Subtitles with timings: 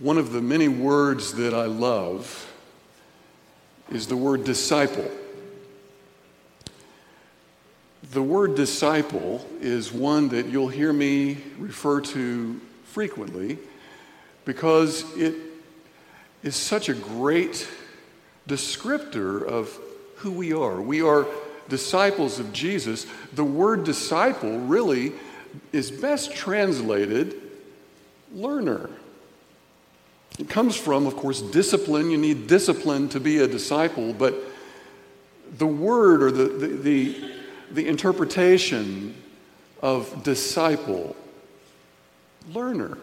[0.00, 2.52] One of the many words that I love
[3.90, 5.10] is the word disciple.
[8.10, 13.56] The word disciple is one that you'll hear me refer to frequently
[14.44, 15.34] because it
[16.42, 17.66] is such a great
[18.46, 19.80] descriptor of
[20.16, 20.78] who we are.
[20.78, 21.26] We are
[21.70, 23.06] disciples of Jesus.
[23.32, 25.14] The word disciple really
[25.72, 27.34] is best translated
[28.34, 28.90] learner.
[30.38, 32.10] It comes from, of course, discipline.
[32.10, 34.34] You need discipline to be a disciple, but
[35.58, 37.32] the word or the, the, the,
[37.72, 39.14] the interpretation
[39.80, 41.16] of disciple,
[42.52, 42.98] learner.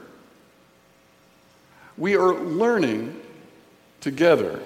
[1.97, 3.19] We are learning
[4.01, 4.59] together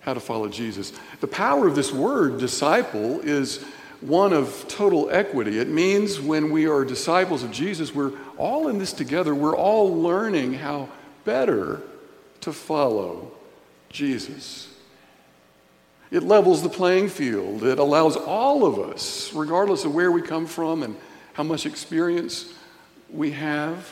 [0.00, 0.92] how to follow Jesus.
[1.20, 3.64] The power of this word, disciple, is
[4.00, 5.60] one of total equity.
[5.60, 9.32] It means when we are disciples of Jesus, we're all in this together.
[9.34, 10.88] We're all learning how
[11.24, 11.82] better
[12.40, 13.32] to follow
[13.88, 14.68] Jesus.
[16.10, 17.62] It levels the playing field.
[17.62, 20.96] It allows all of us, regardless of where we come from and
[21.32, 22.52] how much experience
[23.10, 23.90] we have,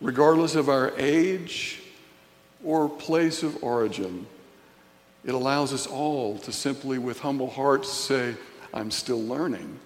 [0.00, 1.80] regardless of our age
[2.62, 4.26] or place of origin,
[5.24, 8.34] it allows us all to simply, with humble hearts, say,
[8.72, 9.78] I'm still learning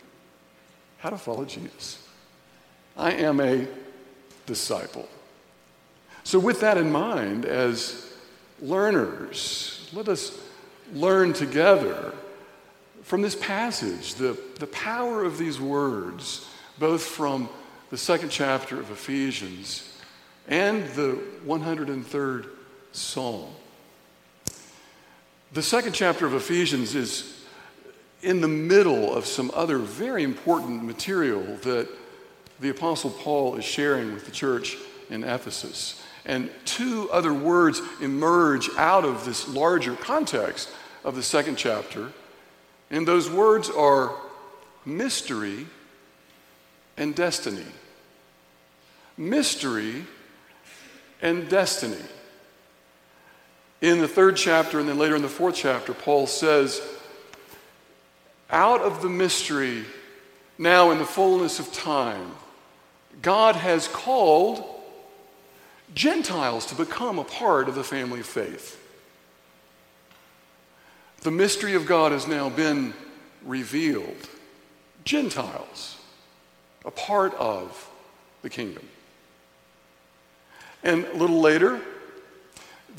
[0.99, 1.99] how to follow Jesus.
[2.97, 3.67] I am a
[4.47, 5.09] disciple.
[6.25, 8.11] So, with that in mind, as
[8.61, 10.39] learners, let us
[10.93, 12.15] learn together
[13.03, 17.49] from this passage the, the power of these words, both from
[17.91, 19.99] the second chapter of Ephesians
[20.49, 22.49] and the 103rd
[22.93, 23.51] Psalm.
[25.53, 27.45] The second chapter of Ephesians is
[28.23, 31.89] in the middle of some other very important material that
[32.61, 34.77] the Apostle Paul is sharing with the church
[35.11, 36.04] in Ephesus.
[36.27, 40.71] And two other words emerge out of this larger context
[41.05, 42.13] of the second chapter.
[42.91, 44.15] And those words are
[44.87, 45.67] mystery
[46.97, 47.67] and destiny.
[49.17, 50.05] Mystery
[51.21, 52.03] and destiny.
[53.81, 56.81] In the third chapter and then later in the fourth chapter, Paul says,
[58.49, 59.85] Out of the mystery,
[60.57, 62.33] now in the fullness of time,
[63.21, 64.74] God has called
[65.93, 68.81] Gentiles to become a part of the family of faith.
[71.23, 72.95] The mystery of God has now been
[73.45, 74.29] revealed.
[75.05, 75.99] Gentiles,
[76.85, 77.91] a part of
[78.43, 78.89] the kingdom.
[80.83, 81.81] And a little later,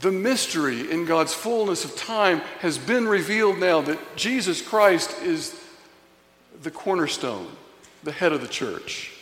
[0.02, 5.60] the mystery in God's fullness of time has been revealed now that Jesus Christ is
[6.64, 7.48] the cornerstone,
[8.04, 9.15] the head of the church.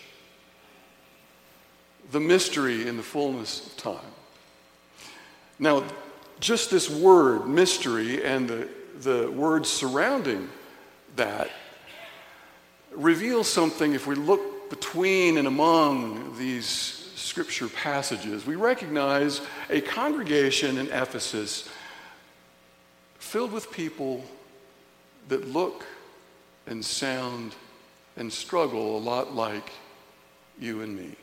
[2.14, 4.12] The mystery in the fullness of time.
[5.58, 5.84] Now,
[6.40, 8.70] just this word, mystery, and the,
[9.00, 10.48] the words surrounding
[11.16, 11.50] that
[12.92, 16.68] reveals something if we look between and among these
[17.16, 19.42] scripture passages, we recognize
[19.72, 21.68] a congregation in Ephesus
[23.18, 24.24] filled with people
[25.30, 25.84] that look
[26.68, 27.56] and sound
[28.18, 29.72] and struggle a lot like
[30.60, 31.16] you and me.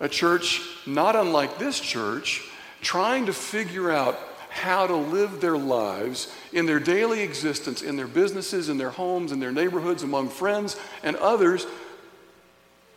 [0.00, 2.42] A church not unlike this church,
[2.82, 4.18] trying to figure out
[4.50, 9.32] how to live their lives in their daily existence, in their businesses, in their homes,
[9.32, 11.66] in their neighborhoods, among friends and others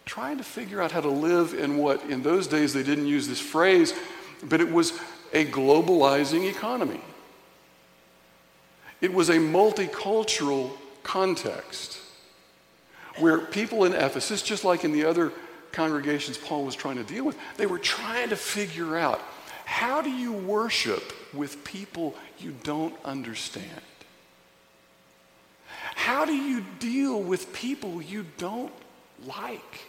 [0.10, 3.28] trying to figure out how to live in what, in those days, they didn't use
[3.28, 3.94] this phrase,
[4.42, 5.00] but it was
[5.34, 7.00] a globalizing economy.
[9.02, 10.72] It was a multicultural
[11.04, 12.00] context
[13.20, 15.32] where people in Ephesus, just like in the other
[15.72, 19.22] congregations Paul was trying to deal with, they were trying to figure out
[19.66, 23.82] how do you worship with people you don't understand?
[25.96, 28.74] How do you deal with people you don't
[29.28, 29.86] like?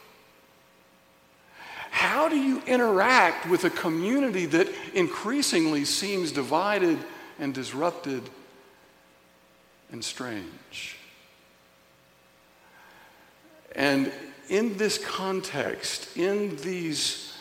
[1.90, 6.98] How do you interact with a community that increasingly seems divided
[7.38, 8.22] and disrupted
[9.90, 10.96] and strange?
[13.74, 14.12] And
[14.50, 17.32] in this context, in these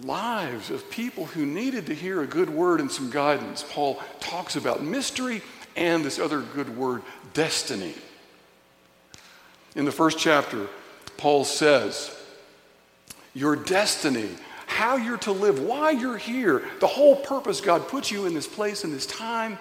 [0.00, 4.56] lives of people who needed to hear a good word and some guidance, Paul talks
[4.56, 5.42] about mystery
[5.76, 7.02] and this other good word,
[7.34, 7.94] destiny.
[9.74, 10.68] In the first chapter,
[11.16, 12.16] Paul says,
[13.34, 14.28] your destiny,
[14.66, 16.62] how you're to live, why you're here.
[16.80, 19.58] The whole purpose God put you in this place in this time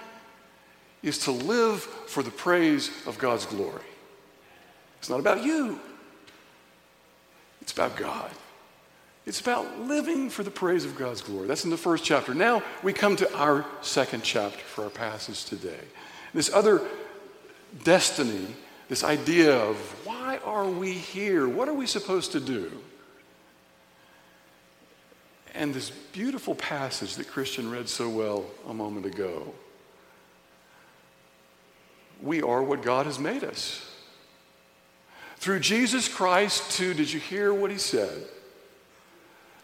[1.02, 3.82] is to live for the praise of God's glory.
[5.00, 5.80] It's not about you,
[7.62, 8.32] it's about God.
[9.26, 11.48] It's about living for the praise of God's glory.
[11.48, 12.34] That's in the first chapter.
[12.34, 15.80] Now we come to our second chapter for our passage today.
[16.34, 16.82] This other
[17.84, 18.48] destiny,
[18.90, 21.48] this idea of why are we here?
[21.48, 22.72] What are we supposed to do?
[25.54, 29.54] And this beautiful passage that Christian read so well a moment ago.
[32.24, 33.91] We are what God has made us.
[35.42, 38.26] Through Jesus Christ, too, did you hear what he said?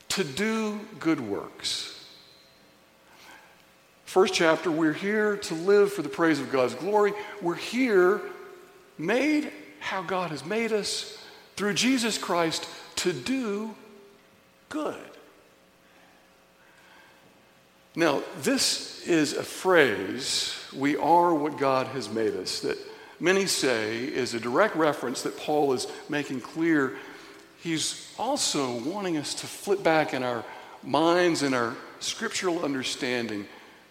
[0.09, 2.03] To do good works.
[4.03, 7.13] First chapter, we're here to live for the praise of God's glory.
[7.44, 8.21] We're here
[8.97, 11.24] made how God has made us
[11.56, 13.75] through Jesus Christ to do
[14.69, 14.95] good.
[17.95, 22.80] Now, this is a phrase, we are what God has made us, that
[23.19, 26.95] many say is a direct reference that Paul is making clear.
[27.61, 30.43] He's also wanting us to flip back in our
[30.83, 33.47] minds and our scriptural understanding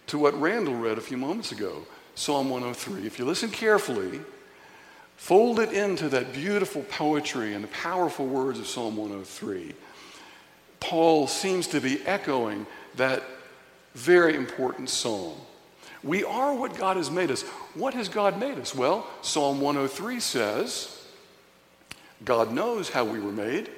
[0.07, 1.83] to what Randall read a few moments ago,
[2.15, 3.05] Psalm 103.
[3.05, 4.21] If you listen carefully,
[5.17, 9.73] fold it into that beautiful poetry and the powerful words of Psalm 103.
[10.79, 12.65] Paul seems to be echoing
[12.95, 13.23] that
[13.95, 15.35] very important psalm.
[16.03, 17.41] We are what God has made us.
[17.73, 18.75] What has God made us?
[18.75, 21.05] Well, Psalm 103 says,
[22.23, 23.69] God knows how we were made.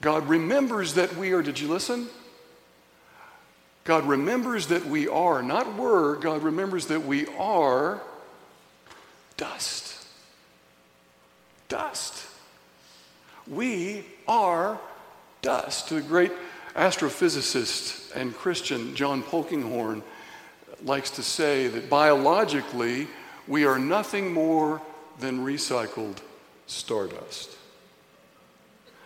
[0.00, 2.08] God remembers that we are, did you listen?
[3.84, 8.00] God remembers that we are, not were, God remembers that we are
[9.36, 10.06] dust.
[11.68, 12.26] Dust.
[13.46, 14.80] We are
[15.40, 15.88] dust.
[15.90, 16.32] The great
[16.74, 20.02] astrophysicist and Christian John Polkinghorne
[20.84, 23.08] likes to say that biologically,
[23.48, 24.80] we are nothing more
[25.18, 26.16] than recycled
[26.66, 27.56] stardust.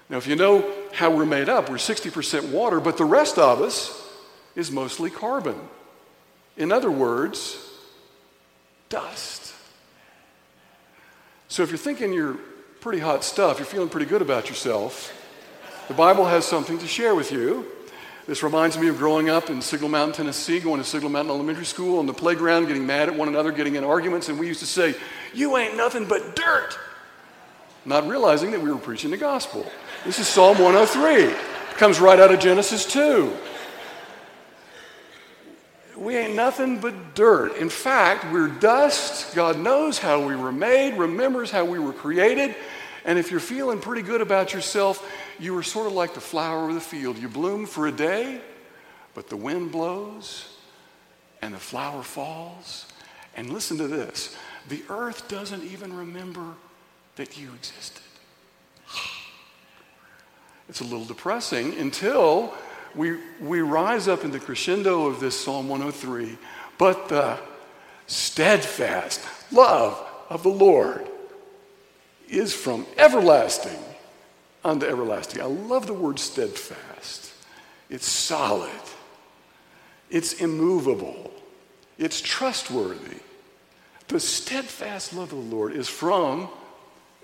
[0.09, 3.61] Now, if you know how we're made up, we're 60% water, but the rest of
[3.61, 3.97] us
[4.57, 5.57] is mostly carbon.
[6.57, 7.57] In other words,
[8.89, 9.55] dust.
[11.49, 12.39] So if you're thinking you're
[12.81, 15.17] pretty hot stuff, you're feeling pretty good about yourself,
[15.89, 17.67] the Bible has something to share with you.
[18.31, 21.65] This reminds me of growing up in Signal Mountain, Tennessee, going to Signal Mountain Elementary
[21.65, 24.61] School on the playground, getting mad at one another, getting in arguments, and we used
[24.61, 24.95] to say,
[25.35, 26.79] You ain't nothing but dirt.
[27.85, 29.67] Not realizing that we were preaching the gospel.
[30.05, 31.25] This is Psalm 103.
[31.25, 31.37] It
[31.77, 33.37] comes right out of Genesis 2.
[35.97, 37.57] We ain't nothing but dirt.
[37.57, 39.35] In fact, we're dust.
[39.35, 42.55] God knows how we were made, remembers how we were created.
[43.05, 45.07] And if you're feeling pretty good about yourself,
[45.39, 47.19] you are sort of like the flower of the field.
[47.19, 48.41] You bloom for a day,
[49.15, 50.57] but the wind blows
[51.43, 52.87] and the flower falls.
[53.37, 54.37] And listen to this
[54.69, 56.55] the earth doesn't even remember
[57.17, 58.03] that you existed.
[60.69, 62.55] It's a little depressing until
[62.95, 66.39] we, we rise up in the crescendo of this Psalm 103.
[66.79, 67.41] But the
[68.07, 69.21] steadfast
[69.51, 71.09] love of the Lord
[72.31, 73.79] is from everlasting
[74.65, 75.43] unto everlasting.
[75.43, 77.33] I love the word steadfast.
[77.89, 78.71] It's solid,
[80.11, 81.33] it's immovable,
[81.99, 83.19] it's trustworthy.
[84.09, 86.49] The steadfast love of the Lord is from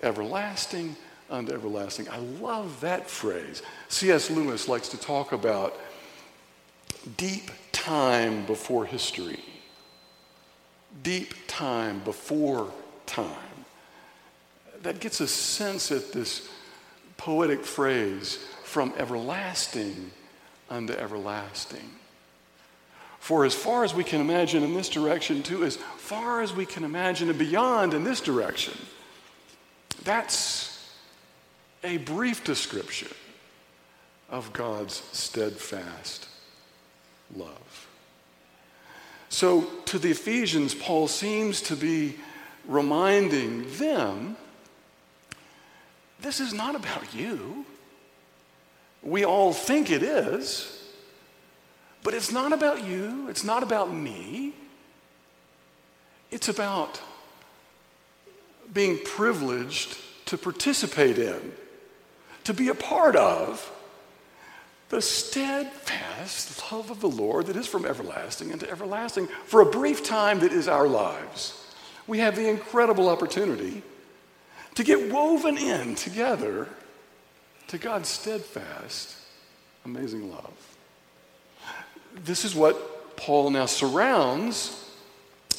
[0.02, 0.96] everlasting
[1.28, 2.08] unto everlasting.
[2.08, 3.62] I love that phrase.
[3.88, 4.30] C.S.
[4.30, 5.76] Lewis likes to talk about
[7.16, 9.40] deep time before history,
[11.02, 12.72] deep time before
[13.06, 13.45] time.
[14.82, 16.48] That gets a sense at this
[17.16, 20.10] poetic phrase from everlasting
[20.68, 21.90] unto everlasting.
[23.18, 26.66] For as far as we can imagine in this direction, too, as far as we
[26.66, 28.74] can imagine and beyond in this direction,
[30.04, 30.94] that's
[31.82, 33.08] a brief description
[34.30, 36.28] of God's steadfast
[37.34, 37.88] love.
[39.28, 42.16] So, to the Ephesians, Paul seems to be
[42.66, 44.36] reminding them
[46.26, 47.64] this is not about you.
[49.00, 50.82] We all think it is,
[52.02, 54.52] but it's not about you, it's not about me.
[56.32, 57.00] It's about
[58.74, 61.52] being privileged to participate in,
[62.42, 63.72] to be a part of
[64.88, 70.02] the steadfast love of the Lord that is from everlasting into everlasting for a brief
[70.02, 71.64] time that is our lives.
[72.08, 73.84] We have the incredible opportunity
[74.76, 76.68] to get woven in together
[77.68, 79.16] to God's steadfast,
[79.84, 80.76] amazing love.
[82.14, 84.82] This is what Paul now surrounds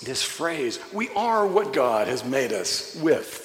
[0.03, 3.43] this phrase we are what God has made us with.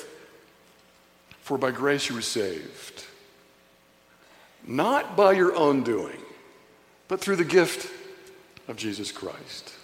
[1.41, 3.05] For by grace you were saved.
[4.67, 6.19] not by your own doing,
[7.09, 7.91] but through the gift
[8.69, 9.75] of Jesus Christ.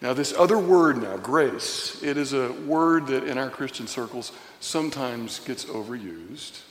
[0.00, 4.32] Now, this other word now, grace, it is a word that in our Christian circles
[4.60, 6.62] sometimes gets overused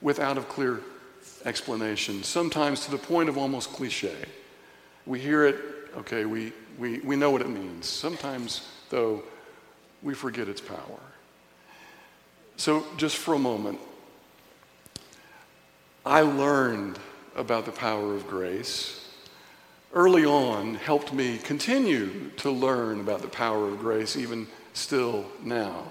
[0.00, 0.80] without a clear
[1.44, 4.16] explanation, sometimes to the point of almost cliche.
[5.06, 5.56] We hear it,
[5.96, 7.86] okay, we, we, we know what it means.
[7.86, 9.22] Sometimes, though,
[10.02, 11.00] we forget its power.
[12.56, 13.80] So, just for a moment,
[16.04, 16.98] I learned
[17.36, 19.02] about the power of grace
[19.94, 25.84] early on helped me continue to learn about the power of grace, even still now.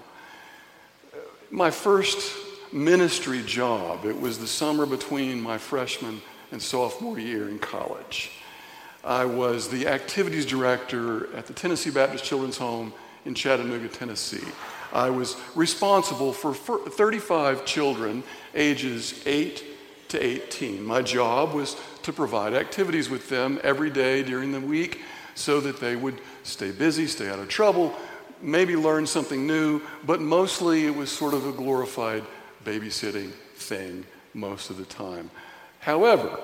[1.53, 2.33] My first
[2.71, 6.21] ministry job, it was the summer between my freshman
[6.53, 8.31] and sophomore year in college.
[9.03, 12.93] I was the activities director at the Tennessee Baptist Children's Home
[13.25, 14.47] in Chattanooga, Tennessee.
[14.93, 18.23] I was responsible for 35 children
[18.55, 19.61] ages 8
[20.07, 20.81] to 18.
[20.81, 25.01] My job was to provide activities with them every day during the week
[25.35, 27.93] so that they would stay busy, stay out of trouble,
[28.43, 32.23] maybe learn something new, but mostly it was sort of a glorified
[32.65, 35.29] babysitting thing most of the time.
[35.79, 36.39] However,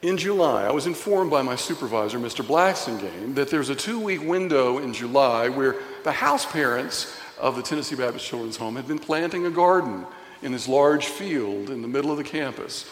[0.00, 2.44] in July, I was informed by my supervisor, Mr.
[2.44, 7.62] Blassingame, that there's a two week window in July where the house parents of the
[7.62, 10.06] Tennessee Baptist Children's Home had been planting a garden
[10.42, 12.88] in this large field in the middle of the campus.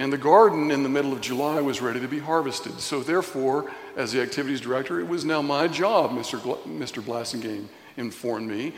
[0.00, 2.80] And the garden in the middle of July was ready to be harvested.
[2.80, 6.38] So, therefore, as the activities director, it was now my job, Mr.
[6.38, 7.02] Gl- Mr.
[7.02, 8.72] Blassingame informed me,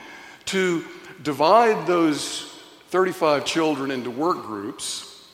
[0.47, 0.85] to
[1.23, 2.53] divide those
[2.89, 5.25] 35 children into work groups.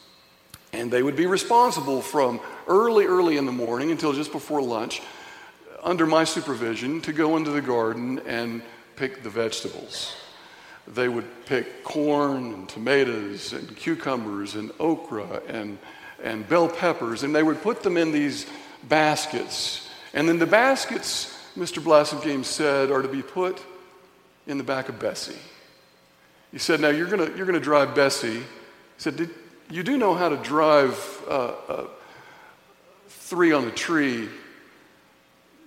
[0.75, 5.01] And they would be responsible from early, early in the morning until just before lunch,
[5.83, 8.61] under my supervision, to go into the garden and
[8.97, 10.15] pick the vegetables
[10.95, 15.79] they would pick corn and tomatoes and cucumbers and okra and,
[16.23, 18.47] and bell peppers, and they would put them in these
[18.89, 19.89] baskets.
[20.15, 21.83] And then the baskets, Mr.
[21.83, 23.63] Blassingame said, are to be put
[24.47, 25.37] in the back of Bessie.
[26.51, 28.39] He said, Now you're going you're gonna drive Bessie.
[28.39, 28.45] He
[28.97, 29.29] said,
[29.71, 31.87] You do know how to drive uh, uh,
[33.09, 34.29] three on the tree,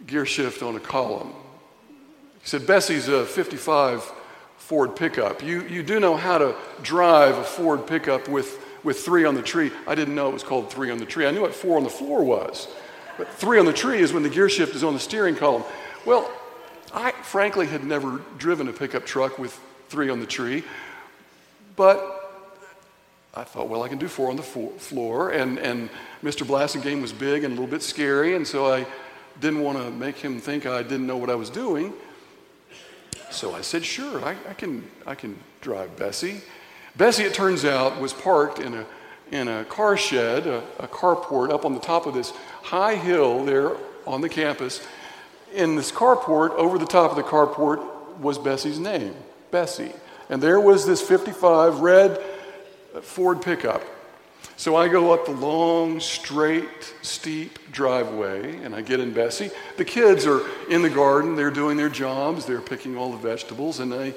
[0.08, 1.34] gear shift on a column.
[2.42, 4.12] He said, Bessie's a 55
[4.62, 5.44] Ford pickup.
[5.44, 9.42] You, you do know how to drive a Ford pickup with, with three on the
[9.42, 9.72] tree.
[9.88, 11.26] I didn't know it was called three on the tree.
[11.26, 12.70] I knew what four on the floor was.
[13.18, 15.64] But three on the tree is when the gear shift is on the steering column.
[16.06, 16.32] Well,
[16.94, 20.64] I frankly had never driven a pickup truck with three on the tree,
[21.76, 22.48] but
[23.34, 25.32] I thought, well, I can do four on the floor.
[25.32, 25.90] And, and
[26.24, 26.46] Mr.
[26.46, 28.86] Blassingame was big and a little bit scary, and so I
[29.42, 31.94] didn't want to make him think I didn't know what I was doing.
[33.32, 36.42] So I said, sure, I, I, can, I can drive Bessie.
[36.96, 38.86] Bessie, it turns out, was parked in a,
[39.32, 43.46] in a car shed, a, a carport up on the top of this high hill
[43.46, 43.72] there
[44.06, 44.86] on the campus.
[45.54, 47.86] In this carport, over the top of the carport,
[48.20, 49.16] was Bessie's name,
[49.52, 49.92] Bessie.
[50.30, 52.22] And there was this 55 red
[53.02, 53.82] Ford pickup
[54.58, 59.50] so I go up the long, straight, steep driveway and I get in Bessie.
[59.78, 63.80] The kids are in the garden, they're doing their jobs, they're picking all the vegetables,
[63.80, 64.14] and I,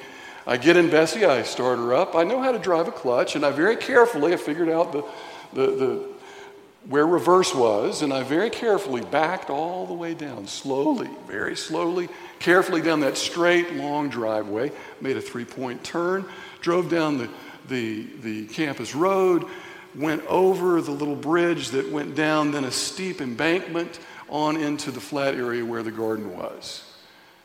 [0.47, 2.15] I get in Bessie, I start her up.
[2.15, 5.05] I know how to drive a clutch, and I very carefully, I figured out the,
[5.55, 6.15] the, the
[6.89, 12.11] where reverse was, and I very carefully backed all the way down, slowly, very slowly,
[12.39, 16.27] carefully down that straight, long driveway, made a three point turn,
[16.61, 17.31] drove down the,
[17.69, 19.47] the, the campus road,
[19.97, 25.01] went over the little bridge that went down, then a steep embankment on into the
[25.01, 26.85] flat area where the garden was.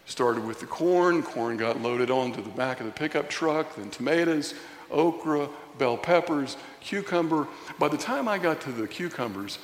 [0.05, 3.89] Started with the corn, corn got loaded onto the back of the pickup truck, then
[3.91, 4.55] tomatoes,
[4.89, 7.47] okra, bell peppers, cucumber.
[7.77, 9.59] By the time I got to the cucumbers,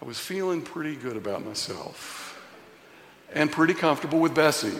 [0.00, 2.40] I was feeling pretty good about myself
[3.32, 4.78] and pretty comfortable with Bessie.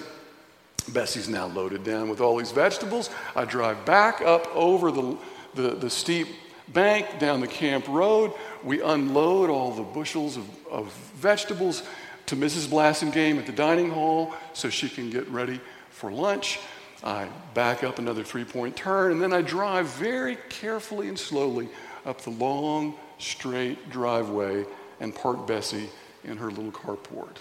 [0.92, 3.10] Bessie's now loaded down with all these vegetables.
[3.34, 5.18] I drive back up over the,
[5.54, 6.28] the, the steep
[6.72, 8.32] bank down the camp road.
[8.62, 11.82] We unload all the bushels of, of vegetables
[12.26, 12.66] to Mrs.
[12.66, 15.60] Blassingame at the dining hall so she can get ready
[15.90, 16.60] for lunch.
[17.02, 21.68] I back up another three point turn, and then I drive very carefully and slowly
[22.04, 24.64] up the long, straight driveway
[25.00, 25.88] and park Bessie
[26.25, 27.37] in her little carport.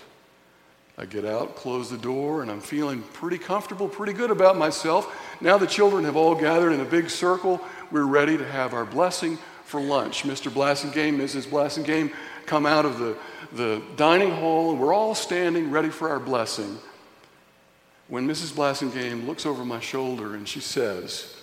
[0.99, 5.15] I get out, close the door, and I'm feeling pretty comfortable, pretty good about myself.
[5.39, 7.61] Now the children have all gathered in a big circle.
[7.91, 10.23] We're ready to have our blessing for lunch.
[10.23, 10.51] Mr.
[10.51, 11.45] Blassingame, Mrs.
[11.45, 12.11] Blassingame
[12.47, 13.15] come out of the,
[13.53, 16.79] the dining hall, and we're all standing ready for our blessing.
[18.07, 18.53] When Mrs.
[18.53, 21.35] Blassingame looks over my shoulder and she says,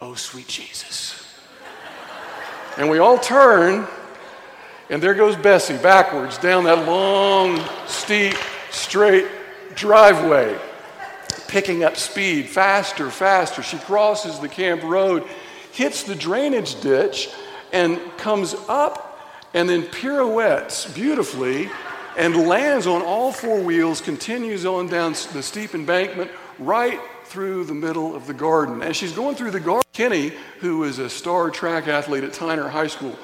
[0.00, 1.24] Oh, sweet Jesus.
[2.76, 3.86] And we all turn,
[4.90, 8.34] and there goes Bessie backwards down that long, steep,
[8.78, 9.26] straight
[9.74, 10.58] driveway,
[11.48, 13.62] picking up speed faster, faster.
[13.62, 15.24] She crosses the camp road,
[15.72, 17.30] hits the drainage ditch,
[17.72, 19.04] and comes up
[19.54, 21.70] and then pirouettes beautifully
[22.16, 27.74] and lands on all four wheels, continues on down the steep embankment right through the
[27.74, 28.82] middle of the garden.
[28.82, 32.68] As she's going through the garden, Kenny, who was a star track athlete at Tyner
[32.68, 33.16] High School,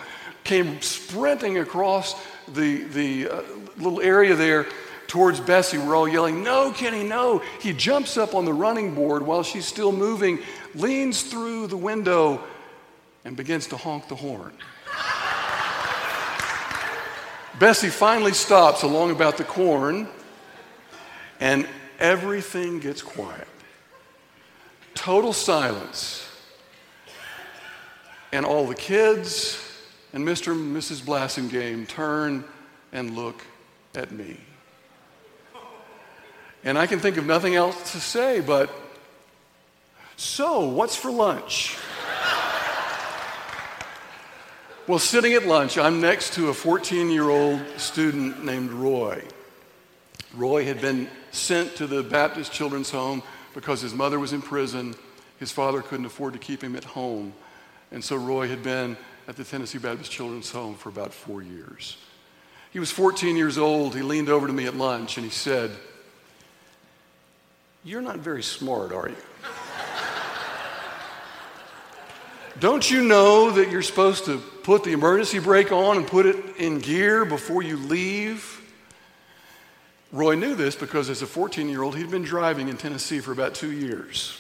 [0.45, 2.15] came sprinting across
[2.49, 3.43] the, the uh,
[3.79, 4.67] little area there
[5.07, 5.79] towards Bessie.
[5.79, 7.43] We're all yelling, No, Kenny, no.
[7.61, 10.39] He jumps up on the running board while she's still moving,
[10.75, 12.43] leans through the window,
[13.25, 14.53] and begins to honk the horn.
[17.59, 20.09] Bessie finally stops along about the corn,
[21.39, 21.69] and
[22.01, 23.47] everything gets quiet.
[24.95, 26.29] Total silence.
[28.33, 29.61] And all the kids
[30.13, 30.53] and Mr.
[30.53, 31.03] and Mrs.
[31.03, 32.45] Blassingame turn
[32.93, 33.45] and look
[33.95, 34.39] at me.
[36.65, 38.71] And I can think of nothing else to say but,
[40.17, 41.77] so, what's for lunch?
[44.87, 49.23] Well, sitting at lunch, I'm next to a 14 year old student named Roy.
[50.35, 53.23] Roy had been sent to the Baptist Children's Home
[53.55, 54.95] because his mother was in prison.
[55.39, 57.33] His father couldn't afford to keep him at home.
[57.93, 61.97] And so Roy had been at the Tennessee Baptist Children's Home for about four years.
[62.71, 63.95] He was 14 years old.
[63.95, 65.71] He leaned over to me at lunch and he said,
[67.85, 69.17] You're not very smart, are you?
[72.61, 76.57] Don't you know that you're supposed to put the emergency brake on and put it
[76.57, 78.63] in gear before you leave?
[80.13, 83.33] Roy knew this because as a 14 year old, he'd been driving in Tennessee for
[83.33, 84.39] about two years.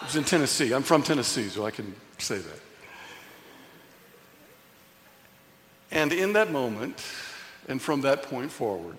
[0.00, 0.72] It was in Tennessee.
[0.72, 2.60] I'm from Tennessee, so I can say that.
[5.92, 7.04] And in that moment,
[7.68, 8.96] and from that point forward,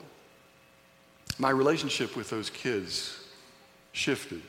[1.40, 3.20] my relationship with those kids
[3.92, 4.42] shifted.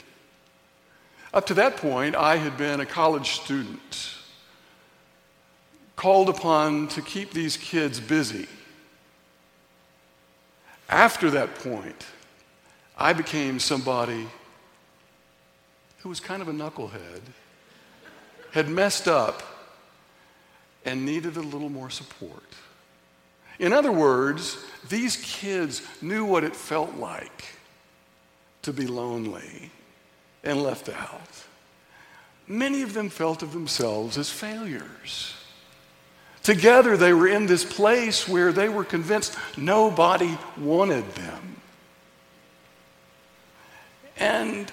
[1.32, 4.14] Up to that point, I had been a college student,
[5.96, 8.46] called upon to keep these kids busy.
[10.88, 12.06] After that point,
[12.96, 14.28] I became somebody
[15.98, 17.22] who was kind of a knucklehead,
[18.52, 19.42] had messed up,
[20.84, 22.44] and needed a little more support.
[23.58, 27.44] In other words, these kids knew what it felt like
[28.62, 29.70] to be lonely
[30.42, 31.44] and left out.
[32.46, 35.34] Many of them felt of themselves as failures.
[36.42, 41.56] Together, they were in this place where they were convinced nobody wanted them.
[44.18, 44.70] And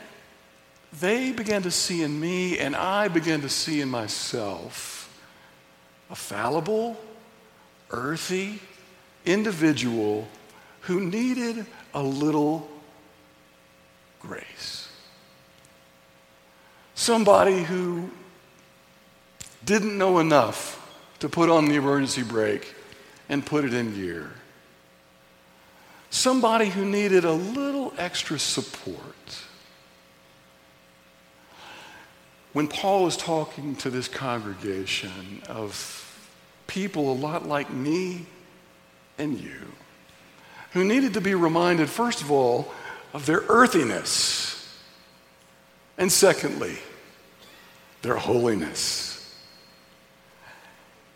[1.00, 5.17] they began to see in me, and I began to see in myself,
[6.10, 6.98] a fallible,
[7.92, 8.60] earthy
[9.26, 10.28] individual
[10.82, 12.70] who needed a little
[14.20, 14.90] grace.
[16.96, 18.10] Somebody who
[19.66, 20.78] didn't know enough
[21.20, 22.74] to put on the emergency brake
[23.30, 24.32] and put it in gear.
[26.10, 29.46] Somebody who needed a little extra support.
[32.54, 36.11] When Paul is talking to this congregation of
[36.72, 38.26] people a lot like me
[39.18, 39.62] and you,
[40.72, 42.72] who needed to be reminded, first of all,
[43.14, 44.80] of their earthiness,
[45.98, 46.78] and secondly,
[48.02, 49.12] their holiness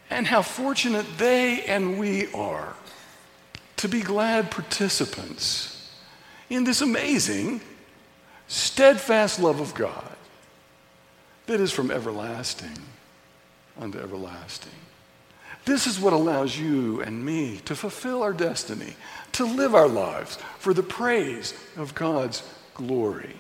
[0.10, 2.76] and how fortunate they and we are
[3.78, 5.92] to be glad participants
[6.50, 7.60] in this amazing,
[8.48, 10.16] steadfast love of God
[11.48, 12.78] that is from everlasting
[13.80, 14.72] unto everlasting.
[15.66, 18.96] This is what allows you and me to fulfill our destiny,
[19.34, 22.44] to live our lives for the praise of God's
[22.76, 23.36] glory,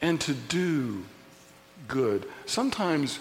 [0.00, 1.04] and to do
[1.86, 2.28] good.
[2.46, 3.20] Sometimes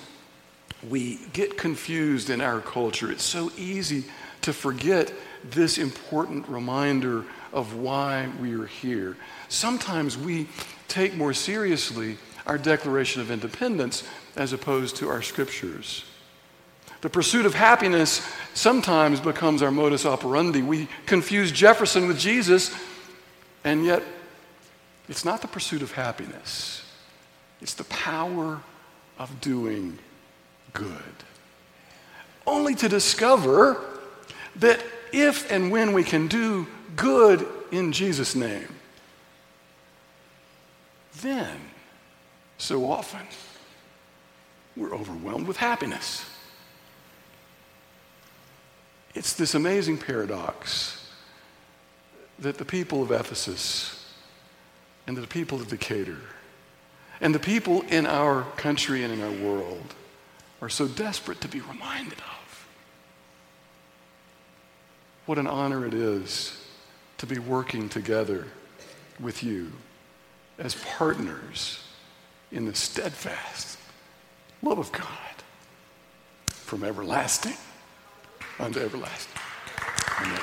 [0.89, 3.11] we get confused in our culture.
[3.11, 4.05] It's so easy
[4.41, 9.15] to forget this important reminder of why we are here.
[9.47, 10.47] Sometimes we
[10.87, 14.03] take more seriously our Declaration of Independence
[14.35, 16.05] as opposed to our scriptures.
[17.01, 18.21] The pursuit of happiness
[18.53, 20.61] sometimes becomes our modus operandi.
[20.61, 22.75] We confuse Jefferson with Jesus,
[23.63, 24.03] and yet
[25.09, 26.83] it's not the pursuit of happiness,
[27.59, 28.61] it's the power
[29.17, 29.97] of doing
[30.73, 31.15] good.
[32.45, 33.83] Only to discover
[34.57, 34.79] that
[35.11, 38.67] if and when we can do good in Jesus' name,
[41.21, 41.57] then
[42.57, 43.21] so often
[44.75, 46.25] we're overwhelmed with happiness.
[49.13, 51.09] It's this amazing paradox
[52.39, 54.05] that the people of Ephesus
[55.07, 56.17] and the people of Decatur
[57.19, 59.93] and the people in our country and in our world
[60.61, 62.67] are so desperate to be reminded of.
[65.25, 66.65] What an honor it is
[67.19, 68.47] to be working together
[69.19, 69.71] with you
[70.57, 71.83] as partners
[72.51, 73.77] in the steadfast
[74.63, 75.07] love of God
[76.47, 77.57] from everlasting
[78.61, 79.41] unto everlasting.
[80.21, 80.39] Amen.